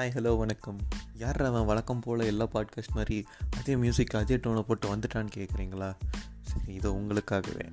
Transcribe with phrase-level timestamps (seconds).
[0.00, 0.76] Hi hello வணக்கம்.
[1.22, 3.16] யார் அவன் வழக்கம் போல் எல்லா பாட்காஸ்ட் மாதிரி
[3.58, 5.88] அதே மியூசிக் அதே டோனை போட்டு வந்துட்டான்னு கேட்குறீங்களா
[6.50, 7.66] சரி இதோ உங்களுக்காகவே.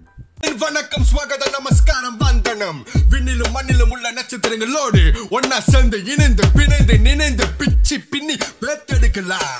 [0.64, 2.80] வணக்கம் ஸ்வாகத நமஸ்காரம் வந்தனம்.
[3.12, 5.04] விண்ணிலும் மண்ணிலும் உள்ள நட்சத்திரங்களோடு
[5.38, 9.58] ஒன்னா சேர்ந்து இணைந்து பிணைந்து நினைந்து பிச்சி பின்னி பேத்தெடுக்கலாம்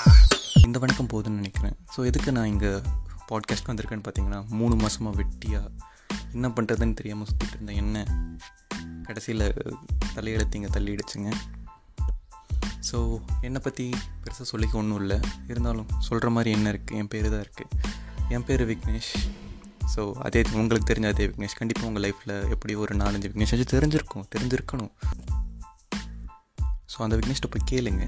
[0.66, 1.76] இந்த வணக்கம் போதுன்னு நினைக்கிறேன்.
[1.96, 2.72] ஸோ எதுக்கு நான் இங்கே
[3.30, 5.70] பாட்காஸ்ட் வந்திருக்கேன்னு பார்த்தீங்கன்னா மூணு மாதமாக வெட்டியாக
[6.32, 7.80] என்ன பண்ணுறதுன்னு தெரியாமல் சுற்றிட்டு இருந்தேன்.
[7.84, 8.04] என்ன?
[9.06, 9.46] கடைசியில்
[10.16, 11.30] தலையெழுத்திங்க தள்ளிடுச்சுங்க.
[12.88, 12.98] ஸோ
[13.46, 13.86] என்னை பற்றி
[14.24, 15.18] பெருசாக சொல்லிக்க ஒன்றும் இல்லை.
[15.52, 17.68] இருந்தாலும் சொல்கிற மாதிரி என்ன இருக்குது என் பேர் தான் இருக்குது
[18.36, 19.12] என் பேர் விக்னேஷ்.
[19.94, 21.58] ஸோ அதே உங்களுக்கு தெரிஞ்ச அதே விக்னேஷ்.
[21.60, 24.26] கண்டிப்பாக உங்கள் லைஃப்பில் எப்படி ஒரு நாலஞ்சு விக்னேஷ் வச்சு தெரிஞ்சிருக்கும்.
[24.34, 24.92] தெரிஞ்சிருக்கணும்.
[26.92, 28.04] ஸோ அந்த விக்னேஷ்ட்ட போய் கேளுங்க.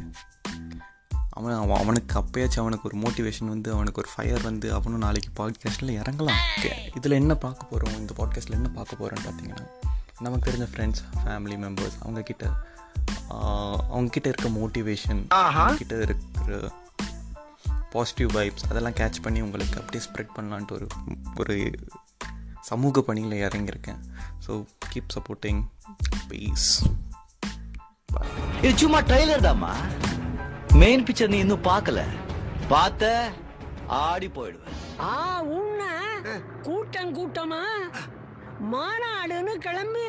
[1.39, 5.93] அவன் அவன் அவனுக்கு அப்பயாச்சும் அவனுக்கு ஒரு மோட்டிவேஷன் வந்து அவனுக்கு ஒரு ஃபயர் வந்து அவனும் நாளைக்கு பாட்காஸ்ட்டில்
[6.01, 6.43] இறங்கலாம்.
[6.99, 9.67] இதில் என்ன பார்க்க போகிறோம் இந்த பாட்காஸ்ட்டில் என்ன பார்க்க போகிறோன்னு பார்த்தீங்கன்னா
[10.25, 12.47] நமக்கு தெரிஞ்ச ஃப்ரெண்ட்ஸ் ஃபேமிலி மெம்பர்ஸ் அவங்கக்கிட்ட
[13.95, 15.21] அவங்கக்கிட்ட இருக்க மோட்டிவேஷன்
[15.81, 16.59] கிட்ட இருக்கிற
[17.95, 20.87] பாசிட்டிவ் வைப்ஸ் அதெல்லாம் கேட்ச் பண்ணி உங்களுக்கு அப்படியே ஸ்ப்ரெட் பண்ணலான்ட்டு ஒரு
[21.41, 21.57] ஒரு
[22.71, 24.01] சமூக பணியில் இறங்கியிருக்கேன்.
[24.47, 24.53] ஸோ
[24.93, 25.61] கீப் சப்போர்ட்டிங்
[26.29, 26.69] ப்ளீஸ்
[28.63, 29.73] இது சும்மா ட்ரைலர் தாம்மா.
[30.83, 32.01] மெயின் பிக்சர் நீ இன்னும் பார்க்கல.
[32.73, 33.13] பார்த்த
[34.05, 34.77] ஆடி போயிடுவேன்.
[35.09, 35.13] ஆ
[35.57, 35.83] உன்ன.
[36.63, 37.63] கூட்டம் கூட்டமா?
[38.69, 40.03] மாநாடுன்னு கிளம்பி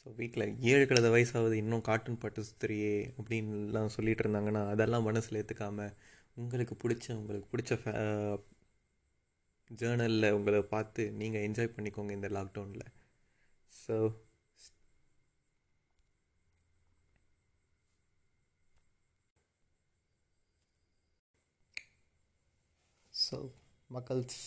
[0.00, 5.94] ஸோ வீட்டில் ஏழு கழுத வயசாகுது இன்னும் காட்டன் பட்டு சுத்துறியே அப்படின்லாம் சொல்லிட்டு இருந்தாங்கன்னா அதெல்லாம் மனசில் ஏற்றுக்காமல்
[6.36, 7.92] உங்களுக்கு பிடிச்ச உங்களுக்கு பிடிச்ச ஃபே
[9.70, 12.88] ஜேர்னலில் உங்களை பார்த்து நீங்கள் என்ஜாய் பண்ணிக்கோங்க இந்த லாக்டவுனில்
[13.70, 13.96] ஸோ
[23.14, 23.38] ஸோ
[23.90, 24.40] மக்கள்ஸ்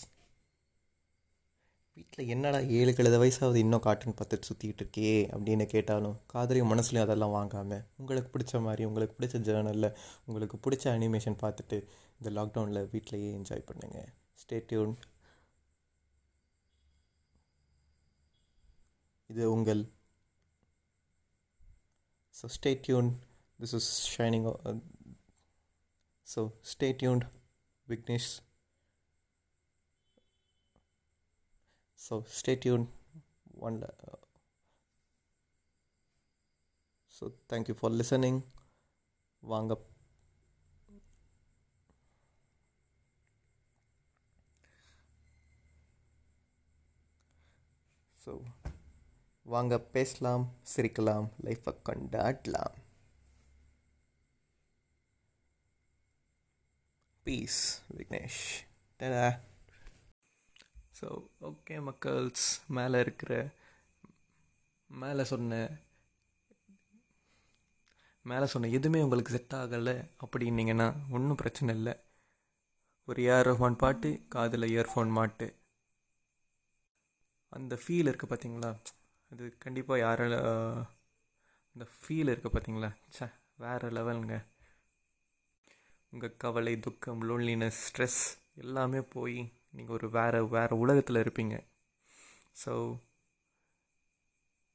[1.98, 7.36] வீட்டில் என்னடா ஏழு கழுத வயசாவது இன்னும் காட்டன் பார்த்துட்டு சுற்றிக்கிட்டு இருக்கே அப்படின்னு கேட்டாலும் காதலையும் மனசுலையும் அதெல்லாம்
[7.36, 9.90] வாங்காமல் உங்களுக்கு பிடிச்ச மாதிரி உங்களுக்கு பிடிச்ச ஜேர்னலில்
[10.26, 11.78] உங்களுக்கு பிடிச்ச அனிமேஷன் பார்த்துட்டு
[12.20, 14.94] இந்த லாக்டவுனில் வீட்டிலையே என்ஜாய் பண்ணுங்கள் ஸ்டேட்யூன்
[19.30, 19.84] இது உங்கள்
[22.36, 23.10] so stay tune
[23.60, 24.48] this is shining
[26.28, 26.42] so
[26.72, 27.26] stay tuned
[27.88, 28.32] Vignesh
[32.06, 32.88] so stay tuned
[33.66, 34.18] one uh,
[37.12, 38.38] so thank you for listening
[39.44, 39.74] வாங்க
[48.18, 48.32] ஸோ
[49.46, 52.78] வாங்க பேசலாம் சிரிக்கலாம் லைஃப்பை கொண்டாடலாம்
[57.26, 57.62] பீஸ்
[57.98, 58.42] விக்னேஷ்
[59.00, 59.28] டடா
[61.00, 61.08] ஸோ
[61.42, 63.34] ஓகே மக்கள்ஸ் மேலே இருக்கிற
[64.90, 65.60] மேலே சொன்ன
[68.26, 71.94] மேலே சொன்ன எதுவுமே உங்களுக்கு செட் ஆகலை அப்படின்னீங்கன்னா ஒன்றும் பிரச்சனை இல்லை.
[73.08, 75.48] ஒரு ஏர் ரஹ்மான் பாட்டு காதில் இயர்ஃபோன் மாட்டு.
[77.50, 78.72] அந்த ஃபீல் இருக்குது பார்த்தீங்களா
[79.32, 80.36] அது கண்டிப்பாக யாரால
[81.76, 83.26] அந்த ஃபீல் இருக்குது பார்த்தீங்களா சே
[83.58, 84.36] வேறு லெவலுங்க
[86.10, 88.22] உங்கள் கவலை துக்கம் லோன்லினஸ் ஸ்ட்ரெஸ்
[88.64, 89.40] எல்லாமே போய்
[89.76, 91.56] நீங்கள் ஒரு வேறு வேறு உலகத்தில் இருப்பீங்க.
[92.64, 92.74] ஸோ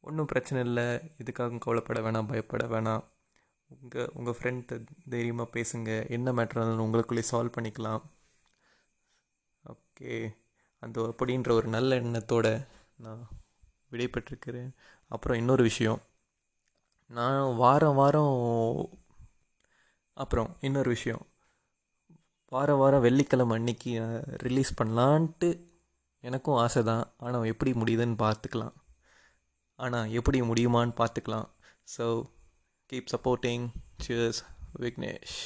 [0.00, 0.86] ஒன்றும் பிரச்சனை இல்லை.
[1.22, 3.04] இதுக்காக கவலைப்பட வேணாம் பயப்பட வேணாம்.
[3.68, 4.76] உங்கள் உங்கள் ஃப்ரெண்ட்டு
[5.08, 6.08] தைரியமாக பேசுங்க.
[6.08, 8.02] என்ன மேட்ரு இருந்தாலும் உங்களுக்குள்ளே சால்வ் பண்ணிக்கலாம்.
[9.64, 10.14] ஓகே
[10.78, 12.46] அந்த அப்படின்ற ஒரு நல்ல எண்ணத்தோட
[12.96, 13.22] நான்
[13.92, 14.70] விடைபெற்றிருக்கிறேன்.
[15.08, 16.00] அப்புறம் இன்னொரு விஷயம்.
[17.06, 18.36] நான் வாரம் வாரம்
[20.16, 21.22] அப்புறம் இன்னொரு விஷயம்.
[22.52, 23.90] வாரம் வாரம் வெள்ளிக்கிழமை அன்னைக்கு
[24.36, 25.48] ரிலீஸ் பண்ணலான்ட்டு
[26.24, 28.74] எனக்கும் ஆசை தான் ஆனால் எப்படி முடியுதுன்னு பார்த்துக்கலாம்.
[29.74, 31.48] ஆனால் எப்படி முடியுமான்னு பார்த்துக்கலாம்.
[31.96, 32.06] So
[32.92, 33.66] keep supporting
[34.06, 34.40] cheers
[34.80, 35.36] Vignesh